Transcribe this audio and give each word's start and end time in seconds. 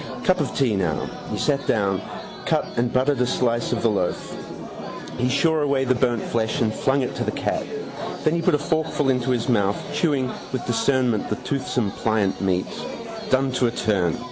Cup 0.23 0.39
of 0.39 0.55
tea 0.57 0.75
now. 0.75 1.05
He 1.29 1.37
sat 1.37 1.65
down, 1.67 2.01
cut 2.47 2.65
and 2.75 2.91
buttered 2.91 3.21
a 3.21 3.27
slice 3.27 3.71
of 3.71 3.83
the 3.83 3.89
loaf. 3.91 4.35
He 5.19 5.29
shore 5.29 5.61
away 5.61 5.85
the 5.85 5.93
burnt 5.93 6.23
flesh 6.23 6.59
and 6.61 6.73
flung 6.73 7.03
it 7.03 7.13
to 7.17 7.23
the 7.23 7.31
cat. 7.31 7.63
Then 8.23 8.33
he 8.33 8.41
put 8.41 8.55
a 8.55 8.57
forkful 8.57 9.09
into 9.11 9.29
his 9.29 9.47
mouth, 9.47 9.77
chewing 9.93 10.31
with 10.51 10.65
discernment 10.65 11.29
the 11.29 11.35
toothsome 11.47 11.91
pliant 11.91 12.41
meat. 12.41 12.65
Done 13.29 13.51
to 13.53 13.67
a 13.67 13.71
turn. 13.71 14.17